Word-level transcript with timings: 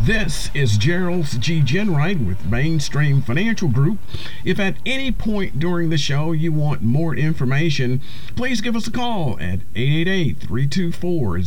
This 0.00 0.50
is 0.52 0.76
Gerald 0.76 1.24
G. 1.40 1.62
Ginwright 1.62 2.26
with 2.26 2.44
Mainstream 2.44 3.22
Financial 3.22 3.68
Group. 3.68 3.98
If 4.44 4.60
at 4.60 4.76
any 4.84 5.10
point 5.10 5.58
during 5.58 5.88
the 5.88 5.96
show 5.96 6.32
you 6.32 6.52
want 6.52 6.82
more 6.82 7.16
information, 7.16 8.02
please 8.36 8.60
give 8.60 8.76
us 8.76 8.86
a 8.86 8.90
call 8.90 9.38
at 9.40 9.60
888 9.74 10.38
324 10.40 11.40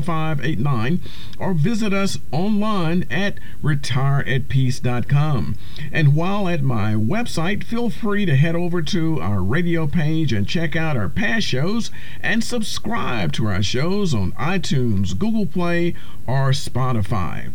0589 0.00 1.00
or 1.40 1.54
visit 1.54 1.92
us 1.92 2.18
online 2.30 3.04
at 3.10 3.38
retireatpeace.com. 3.64 5.56
And 5.90 6.14
while 6.14 6.48
at 6.48 6.62
my 6.62 6.94
website, 6.94 7.64
feel 7.64 7.90
free 7.90 8.26
to 8.26 8.36
head 8.36 8.54
over 8.54 8.80
to 8.82 9.20
our 9.20 9.42
radio 9.42 9.88
page 9.88 10.32
and 10.32 10.46
check 10.46 10.76
out 10.76 10.96
our 10.96 11.08
past 11.08 11.46
shows 11.46 11.90
and 12.20 12.44
subscribe 12.44 13.32
to 13.32 13.48
our 13.48 13.62
shows 13.62 14.14
on 14.14 14.30
iTunes, 14.32 15.18
Google 15.18 15.46
Play, 15.46 15.96
or 16.28 16.50
Spotify. 16.50 17.50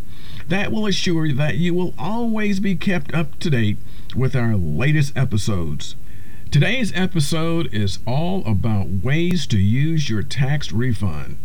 That 0.49 0.71
will 0.71 0.87
assure 0.87 1.31
that 1.31 1.57
you 1.57 1.75
will 1.75 1.93
always 1.99 2.59
be 2.59 2.75
kept 2.75 3.13
up 3.13 3.37
to 3.39 3.51
date 3.51 3.77
with 4.15 4.35
our 4.35 4.55
latest 4.55 5.15
episodes. 5.15 5.95
Today's 6.49 6.91
episode 6.95 7.71
is 7.71 7.99
all 8.07 8.43
about 8.47 9.03
ways 9.03 9.45
to 9.45 9.59
use 9.59 10.09
your 10.09 10.23
tax 10.23 10.71
refund. 10.71 11.37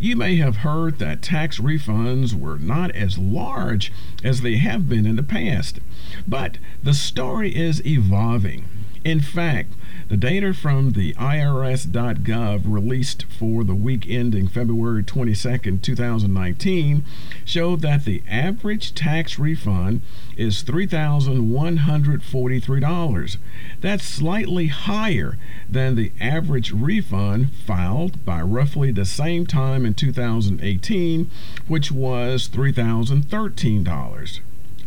You 0.00 0.16
may 0.16 0.36
have 0.36 0.56
heard 0.56 0.98
that 0.98 1.20
tax 1.20 1.58
refunds 1.58 2.32
were 2.32 2.58
not 2.58 2.90
as 2.92 3.18
large 3.18 3.92
as 4.24 4.40
they 4.40 4.56
have 4.56 4.88
been 4.88 5.04
in 5.04 5.16
the 5.16 5.22
past, 5.22 5.80
but 6.26 6.56
the 6.82 6.94
story 6.94 7.54
is 7.54 7.84
evolving. 7.84 8.64
In 9.04 9.20
fact, 9.20 9.74
data 10.16 10.52
from 10.52 10.90
the 10.90 11.14
IRS.gov 11.14 12.62
released 12.66 13.24
for 13.24 13.64
the 13.64 13.74
week 13.74 14.06
ending 14.08 14.46
February 14.46 15.02
22, 15.02 15.78
2019, 15.78 17.04
showed 17.44 17.80
that 17.80 18.04
the 18.04 18.22
average 18.28 18.94
tax 18.94 19.38
refund 19.38 20.02
is 20.36 20.62
$3,143. 20.64 23.36
That's 23.80 24.04
slightly 24.04 24.66
higher 24.66 25.38
than 25.68 25.94
the 25.94 26.12
average 26.20 26.72
refund 26.72 27.52
filed 27.52 28.24
by 28.24 28.40
roughly 28.42 28.90
the 28.92 29.06
same 29.06 29.46
time 29.46 29.86
in 29.86 29.94
2018, 29.94 31.30
which 31.68 31.90
was 31.90 32.48
$3,013. 32.48 34.40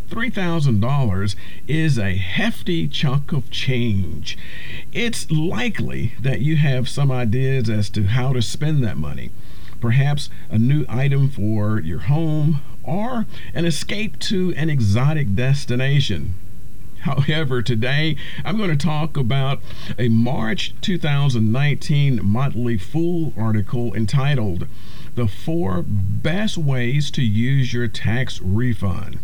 $3,000 0.10 1.36
is 1.68 1.98
a 1.98 2.16
hefty 2.16 2.88
chunk 2.88 3.32
of 3.32 3.50
change. 3.50 4.38
It's 4.94 5.30
likely 5.32 6.14
that 6.20 6.42
you 6.42 6.58
have 6.58 6.88
some 6.88 7.12
ideas 7.12 7.70
as 7.70 7.90
to 7.92 8.04
how 8.04 8.34
to 8.34 8.42
spend 8.42 8.84
that 8.84 8.98
money. 8.98 9.32
Perhaps 9.82 10.30
a 10.50 10.58
new 10.58 10.86
item 10.88 11.30
for 11.30 11.80
your 11.80 12.00
home 12.00 12.62
or 12.84 13.26
an 13.54 13.66
escape 13.66 14.20
to 14.20 14.54
an 14.56 14.70
exotic 14.70 15.36
destination. 15.36 16.36
However, 17.02 17.62
today 17.62 18.16
I'm 18.44 18.58
going 18.58 18.72
to 18.72 18.76
talk 18.76 19.16
about 19.16 19.60
a 20.00 20.08
March 20.10 20.74
2019 20.82 22.20
Motley 22.24 22.78
Fool 22.80 23.32
article 23.38 23.94
entitled 23.94 24.68
The 25.14 25.28
Four 25.28 25.84
Best 25.84 26.58
Ways 26.58 27.12
to 27.12 27.22
Use 27.22 27.74
Your 27.74 27.88
Tax 27.88 28.42
Refund. 28.42 29.20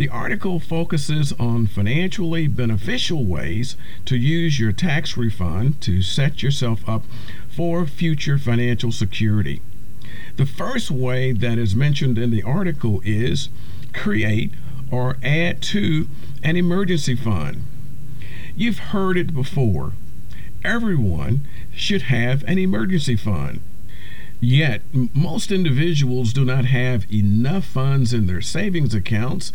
The 0.00 0.08
article 0.08 0.60
focuses 0.60 1.34
on 1.38 1.66
financially 1.66 2.46
beneficial 2.46 3.26
ways 3.26 3.76
to 4.06 4.16
use 4.16 4.58
your 4.58 4.72
tax 4.72 5.14
refund 5.18 5.82
to 5.82 6.00
set 6.00 6.42
yourself 6.42 6.88
up 6.88 7.04
for 7.50 7.84
future 7.84 8.38
financial 8.38 8.92
security. 8.92 9.60
The 10.38 10.46
first 10.46 10.90
way 10.90 11.32
that 11.32 11.58
is 11.58 11.76
mentioned 11.76 12.16
in 12.16 12.30
the 12.30 12.42
article 12.42 13.02
is 13.04 13.50
create 13.92 14.52
or 14.90 15.18
add 15.22 15.60
to 15.64 16.08
an 16.42 16.56
emergency 16.56 17.14
fund. 17.14 17.62
You've 18.56 18.78
heard 18.94 19.18
it 19.18 19.34
before. 19.34 19.92
Everyone 20.64 21.46
should 21.74 22.02
have 22.04 22.42
an 22.44 22.58
emergency 22.58 23.16
fund. 23.16 23.60
Yet, 24.42 24.80
most 25.12 25.52
individuals 25.52 26.32
do 26.32 26.46
not 26.46 26.64
have 26.64 27.04
enough 27.12 27.66
funds 27.66 28.14
in 28.14 28.26
their 28.26 28.40
savings 28.40 28.94
accounts 28.94 29.52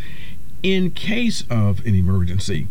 in 0.65 0.89
case 0.89 1.43
of 1.47 1.85
an 1.85 1.93
emergency. 1.93 2.67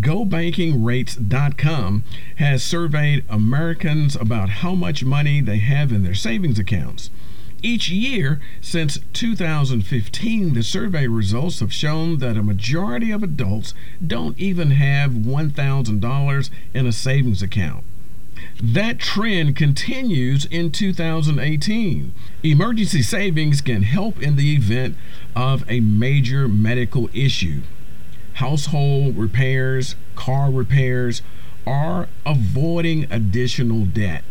GoBankingRates.com 0.00 2.02
has 2.38 2.64
surveyed 2.64 3.24
Americans 3.28 4.16
about 4.16 4.48
how 4.48 4.74
much 4.74 5.04
money 5.04 5.40
they 5.40 5.58
have 5.58 5.92
in 5.92 6.02
their 6.02 6.16
savings 6.16 6.58
accounts. 6.58 7.10
Each 7.62 7.88
year 7.88 8.40
since 8.60 8.98
2015, 9.12 10.54
the 10.54 10.64
survey 10.64 11.06
results 11.06 11.60
have 11.60 11.72
shown 11.72 12.18
that 12.18 12.36
a 12.36 12.42
majority 12.42 13.12
of 13.12 13.22
adults 13.22 13.74
don't 14.04 14.36
even 14.36 14.72
have 14.72 15.12
$1,000 15.12 16.50
in 16.74 16.86
a 16.86 16.92
savings 16.92 17.42
account. 17.42 17.84
That 18.62 18.98
trend 18.98 19.56
continues 19.56 20.44
in 20.46 20.70
2018. 20.70 22.14
Emergency 22.42 23.02
savings 23.02 23.60
can 23.60 23.82
help 23.82 24.22
in 24.22 24.36
the 24.36 24.54
event 24.54 24.96
of 25.34 25.64
a 25.68 25.80
major 25.80 26.48
medical 26.48 27.10
issue. 27.12 27.62
Household 28.34 29.16
repairs, 29.16 29.94
car 30.16 30.50
repairs, 30.50 31.22
are 31.66 32.08
avoiding 32.26 33.06
additional 33.10 33.84
debt. 33.84 34.24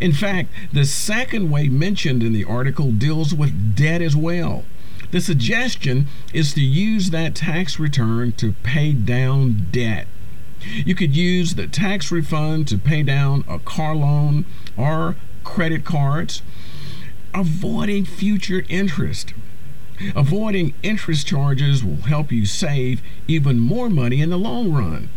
In 0.00 0.12
fact, 0.12 0.50
the 0.72 0.84
second 0.84 1.50
way 1.50 1.68
mentioned 1.68 2.22
in 2.22 2.32
the 2.32 2.44
article 2.44 2.90
deals 2.90 3.32
with 3.32 3.76
debt 3.76 4.02
as 4.02 4.16
well. 4.16 4.64
The 5.10 5.20
suggestion 5.20 6.08
is 6.32 6.52
to 6.54 6.60
use 6.60 7.10
that 7.10 7.34
tax 7.34 7.78
return 7.78 8.32
to 8.32 8.52
pay 8.62 8.92
down 8.92 9.68
debt. 9.70 10.06
You 10.84 10.94
could 10.94 11.16
use 11.16 11.54
the 11.54 11.66
tax 11.66 12.10
refund 12.10 12.68
to 12.68 12.78
pay 12.78 13.02
down 13.02 13.44
a 13.48 13.58
car 13.58 13.94
loan 13.94 14.44
or 14.76 15.16
credit 15.44 15.84
cards, 15.84 16.42
avoiding 17.32 18.04
future 18.04 18.64
interest. 18.68 19.32
Avoiding 20.14 20.74
interest 20.82 21.26
charges 21.26 21.82
will 21.82 22.02
help 22.02 22.30
you 22.30 22.44
save 22.44 23.00
even 23.26 23.58
more 23.58 23.88
money 23.88 24.20
in 24.20 24.30
the 24.30 24.38
long 24.38 24.70
run. 24.72 25.08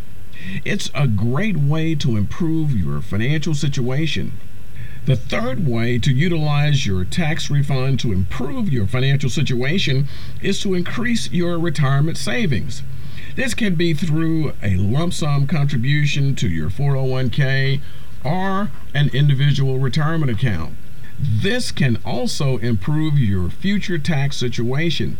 It's 0.63 0.89
a 0.95 1.07
great 1.07 1.57
way 1.57 1.95
to 1.95 2.15
improve 2.15 2.71
your 2.71 3.01
financial 3.01 3.53
situation. 3.53 4.33
The 5.05 5.15
third 5.15 5.67
way 5.67 5.97
to 5.99 6.13
utilize 6.13 6.85
your 6.85 7.03
tax 7.03 7.49
refund 7.49 7.99
to 8.01 8.11
improve 8.13 8.71
your 8.71 8.85
financial 8.85 9.29
situation 9.29 10.07
is 10.41 10.61
to 10.61 10.75
increase 10.75 11.31
your 11.31 11.57
retirement 11.57 12.17
savings. 12.17 12.83
This 13.39 13.53
can 13.53 13.75
be 13.75 13.93
through 13.93 14.51
a 14.61 14.75
lump 14.75 15.13
sum 15.13 15.47
contribution 15.47 16.35
to 16.35 16.49
your 16.49 16.69
401k 16.69 17.79
or 18.21 18.69
an 18.93 19.07
individual 19.13 19.79
retirement 19.79 20.29
account. 20.29 20.73
This 21.17 21.71
can 21.71 21.99
also 22.03 22.57
improve 22.57 23.17
your 23.17 23.49
future 23.49 23.97
tax 23.97 24.35
situation, 24.35 25.17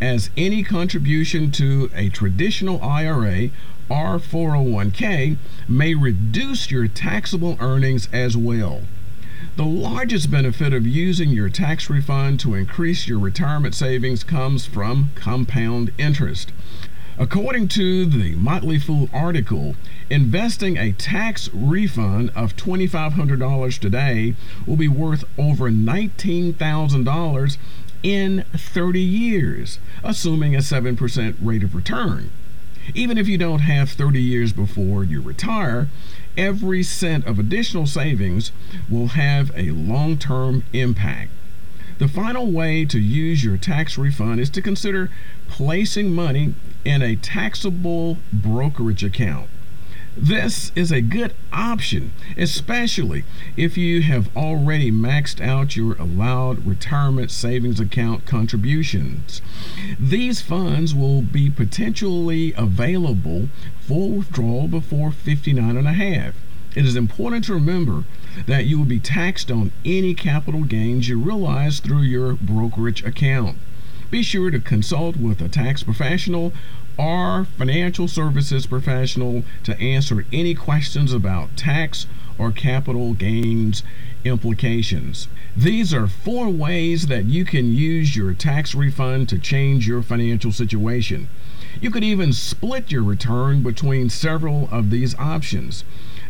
as 0.00 0.30
any 0.34 0.62
contribution 0.62 1.50
to 1.50 1.90
a 1.94 2.08
traditional 2.08 2.82
IRA 2.82 3.50
or 3.90 4.18
401k 4.18 5.36
may 5.68 5.92
reduce 5.92 6.70
your 6.70 6.88
taxable 6.88 7.58
earnings 7.60 8.08
as 8.14 8.34
well. 8.34 8.80
The 9.56 9.66
largest 9.66 10.30
benefit 10.30 10.72
of 10.72 10.86
using 10.86 11.28
your 11.28 11.50
tax 11.50 11.90
refund 11.90 12.40
to 12.40 12.54
increase 12.54 13.06
your 13.06 13.18
retirement 13.18 13.74
savings 13.74 14.24
comes 14.24 14.64
from 14.64 15.10
compound 15.14 15.92
interest. 15.98 16.50
According 17.20 17.66
to 17.68 18.06
the 18.06 18.36
Motley 18.36 18.78
Fool 18.78 19.10
article, 19.12 19.74
investing 20.08 20.76
a 20.76 20.92
tax 20.92 21.50
refund 21.52 22.30
of 22.36 22.54
$2,500 22.54 23.78
today 23.80 24.36
will 24.64 24.76
be 24.76 24.86
worth 24.86 25.24
over 25.36 25.68
$19,000 25.68 27.56
in 28.04 28.44
30 28.54 29.00
years, 29.00 29.80
assuming 30.04 30.54
a 30.54 30.58
7% 30.58 31.34
rate 31.42 31.64
of 31.64 31.74
return. 31.74 32.30
Even 32.94 33.18
if 33.18 33.26
you 33.26 33.36
don't 33.36 33.62
have 33.62 33.90
30 33.90 34.22
years 34.22 34.52
before 34.52 35.02
you 35.02 35.20
retire, 35.20 35.88
every 36.36 36.84
cent 36.84 37.26
of 37.26 37.40
additional 37.40 37.86
savings 37.86 38.52
will 38.88 39.08
have 39.08 39.50
a 39.56 39.72
long 39.72 40.18
term 40.18 40.62
impact. 40.72 41.32
The 41.98 42.06
final 42.06 42.50
way 42.50 42.84
to 42.84 43.00
use 43.00 43.42
your 43.42 43.56
tax 43.56 43.98
refund 43.98 44.38
is 44.38 44.50
to 44.50 44.62
consider 44.62 45.10
placing 45.48 46.14
money 46.14 46.54
in 46.84 47.02
a 47.02 47.16
taxable 47.16 48.18
brokerage 48.32 49.02
account. 49.02 49.48
This 50.16 50.70
is 50.76 50.92
a 50.92 51.00
good 51.00 51.34
option, 51.52 52.12
especially 52.36 53.24
if 53.56 53.76
you 53.76 54.02
have 54.02 54.36
already 54.36 54.92
maxed 54.92 55.40
out 55.40 55.74
your 55.76 55.94
allowed 55.94 56.64
retirement 56.66 57.32
savings 57.32 57.80
account 57.80 58.26
contributions. 58.26 59.42
These 59.98 60.40
funds 60.40 60.94
will 60.94 61.22
be 61.22 61.50
potentially 61.50 62.52
available 62.56 63.48
for 63.80 64.10
withdrawal 64.10 64.68
before 64.68 65.10
59 65.10 65.76
and 65.76 65.88
a 65.88 65.92
half. 65.92 66.34
It 66.78 66.86
is 66.86 66.94
important 66.94 67.44
to 67.46 67.54
remember 67.54 68.04
that 68.46 68.66
you 68.66 68.78
will 68.78 68.84
be 68.84 69.00
taxed 69.00 69.50
on 69.50 69.72
any 69.84 70.14
capital 70.14 70.62
gains 70.62 71.08
you 71.08 71.18
realize 71.18 71.80
through 71.80 72.02
your 72.02 72.34
brokerage 72.34 73.02
account. 73.02 73.58
Be 74.12 74.22
sure 74.22 74.52
to 74.52 74.60
consult 74.60 75.16
with 75.16 75.40
a 75.40 75.48
tax 75.48 75.82
professional 75.82 76.52
or 76.96 77.46
financial 77.46 78.06
services 78.06 78.66
professional 78.66 79.42
to 79.64 79.76
answer 79.80 80.24
any 80.32 80.54
questions 80.54 81.12
about 81.12 81.56
tax 81.56 82.06
or 82.38 82.52
capital 82.52 83.12
gains 83.12 83.82
implications. 84.24 85.26
These 85.56 85.92
are 85.92 86.06
four 86.06 86.48
ways 86.48 87.08
that 87.08 87.24
you 87.24 87.44
can 87.44 87.72
use 87.72 88.14
your 88.14 88.34
tax 88.34 88.76
refund 88.76 89.28
to 89.30 89.38
change 89.38 89.88
your 89.88 90.02
financial 90.02 90.52
situation. 90.52 91.28
You 91.80 91.90
could 91.90 92.04
even 92.04 92.32
split 92.32 92.92
your 92.92 93.02
return 93.02 93.64
between 93.64 94.10
several 94.10 94.68
of 94.70 94.90
these 94.90 95.16
options. 95.16 95.82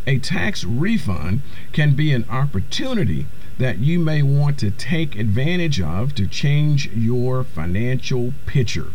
A 0.08 0.16
tax 0.16 0.64
refund 0.64 1.42
can 1.72 1.92
be 1.92 2.14
an 2.14 2.24
opportunity 2.30 3.26
that 3.58 3.80
you 3.80 3.98
may 3.98 4.22
want 4.22 4.56
to 4.60 4.70
take 4.70 5.14
advantage 5.16 5.82
of 5.82 6.14
to 6.14 6.26
change 6.26 6.88
your 6.96 7.44
financial 7.44 8.32
picture. 8.46 8.86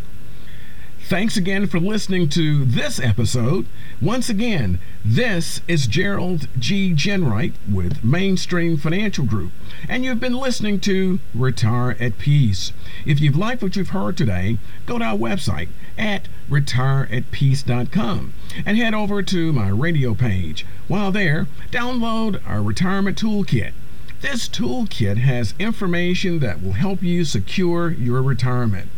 Thanks 1.06 1.36
again 1.36 1.68
for 1.68 1.82
listening 1.82 2.30
to 2.30 2.64
this 2.64 2.98
episode. 2.98 3.66
Once 4.02 4.30
again, 4.30 4.80
this 5.04 5.60
is 5.68 5.86
Gerald 5.86 6.48
G. 6.58 6.94
Ginwright 6.94 7.52
with 7.70 8.06
Mainstream 8.06 8.78
Financial 8.78 9.26
Group, 9.26 9.52
and 9.90 10.06
you've 10.06 10.22
been 10.22 10.38
listening 10.38 10.80
to 10.80 11.20
Retire 11.36 11.98
at 12.00 12.18
Peace. 12.18 12.72
If 13.06 13.20
you've 13.20 13.36
liked 13.36 13.62
what 13.62 13.76
you've 13.76 13.90
heard 13.90 14.16
today, 14.16 14.60
go 14.86 14.98
to 14.98 15.04
our 15.04 15.18
website 15.18 15.68
at 15.98 16.30
retireatpeace.com 16.50 18.34
and 18.66 18.78
head 18.78 18.94
over 18.94 19.22
to 19.22 19.52
my 19.52 19.68
radio 19.68 20.16
page. 20.16 20.66
While 20.88 21.12
there, 21.12 21.48
download 21.70 22.42
our 22.48 22.64
retirement 22.64 23.22
toolkit. 23.22 23.74
This 24.22 24.48
toolkit 24.48 25.18
has 25.18 25.54
information 25.60 26.40
that 26.40 26.64
will 26.64 26.74
help 26.74 27.04
you 27.04 27.26
secure 27.26 27.92
your 27.92 28.22
retirement. 28.22 28.90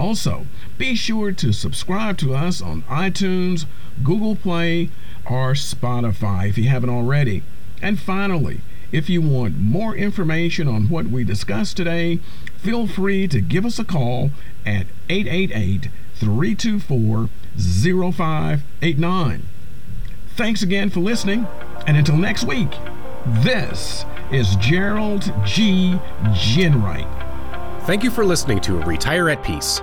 Also, 0.00 0.46
be 0.78 0.94
sure 0.94 1.30
to 1.30 1.52
subscribe 1.52 2.16
to 2.16 2.34
us 2.34 2.62
on 2.62 2.80
iTunes, 2.84 3.66
Google 4.02 4.34
Play, 4.34 4.88
or 5.26 5.52
Spotify 5.52 6.48
if 6.48 6.56
you 6.56 6.70
haven't 6.70 6.88
already. 6.88 7.42
And 7.82 8.00
finally, 8.00 8.62
if 8.92 9.10
you 9.10 9.20
want 9.20 9.58
more 9.58 9.94
information 9.94 10.66
on 10.68 10.88
what 10.88 11.08
we 11.08 11.22
discussed 11.22 11.76
today, 11.76 12.18
feel 12.56 12.86
free 12.86 13.28
to 13.28 13.42
give 13.42 13.66
us 13.66 13.78
a 13.78 13.84
call 13.84 14.30
at 14.64 14.86
888 15.10 15.90
324 16.14 17.28
0589. 17.58 19.42
Thanks 20.34 20.62
again 20.62 20.88
for 20.88 21.00
listening, 21.00 21.46
and 21.86 21.98
until 21.98 22.16
next 22.16 22.44
week, 22.44 22.70
this 23.26 24.06
is 24.32 24.56
Gerald 24.56 25.30
G. 25.44 26.00
Ginwright. 26.32 27.06
Thank 27.82 28.02
you 28.02 28.10
for 28.10 28.24
listening 28.24 28.60
to 28.62 28.80
Retire 28.80 29.28
at 29.28 29.44
Peace. 29.44 29.82